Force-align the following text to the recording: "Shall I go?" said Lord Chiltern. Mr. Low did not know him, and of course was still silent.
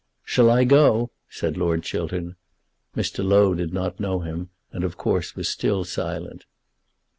"Shall 0.23 0.49
I 0.49 0.63
go?" 0.63 1.11
said 1.29 1.57
Lord 1.57 1.83
Chiltern. 1.83 2.35
Mr. 2.97 3.23
Low 3.23 3.53
did 3.53 3.71
not 3.71 3.99
know 3.99 4.21
him, 4.21 4.49
and 4.71 4.83
of 4.83 4.97
course 4.97 5.35
was 5.35 5.47
still 5.47 5.83
silent. 5.83 6.45